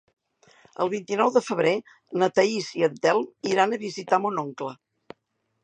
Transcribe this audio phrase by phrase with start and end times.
[0.85, 1.73] El vint-i-nou de febrer
[2.23, 4.73] na Thaís i en Telm iran a visitar mon oncle.